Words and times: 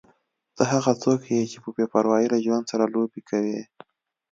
ته 0.55 0.63
هغه 0.71 0.91
څوک 1.03 1.19
یې 1.31 1.41
چې 1.51 1.57
په 1.63 1.69
بې 1.75 1.85
پروايي 1.93 2.27
له 2.33 2.39
ژوند 2.45 2.69
سره 2.71 2.91
لوبې 2.93 3.21
کوې. 3.29 3.59